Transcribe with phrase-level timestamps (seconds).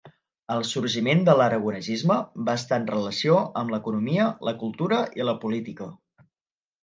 [0.53, 2.15] El sorgiment de l'aragonesisme
[2.47, 5.91] va estar en relació amb l'economia, la cultura i la política.